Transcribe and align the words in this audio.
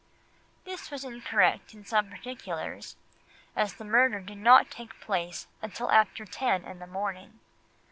This 0.63 0.89
was 0.89 1.03
incorrect 1.03 1.75
in 1.75 1.85
some 1.85 2.09
particulars, 2.09 2.95
as 3.55 3.75
the 3.75 3.85
murder 3.85 4.19
did 4.19 4.39
not 4.39 4.71
take 4.71 4.99
place 4.99 5.45
until 5.61 5.91
after 5.91 6.25
ten 6.25 6.65
in 6.65 6.79
the 6.79 6.87
morning. 6.87 7.39